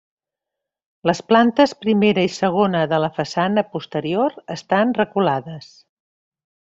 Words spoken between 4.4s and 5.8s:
estan reculades.